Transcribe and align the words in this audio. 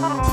Oh. 0.00 0.27